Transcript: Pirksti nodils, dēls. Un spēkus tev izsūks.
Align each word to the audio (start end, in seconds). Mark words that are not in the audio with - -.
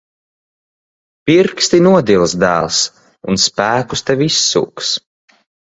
Pirksti 1.29 1.81
nodils, 1.89 2.33
dēls. 2.45 2.81
Un 3.35 3.41
spēkus 3.47 4.05
tev 4.09 4.29
izsūks. 4.31 4.95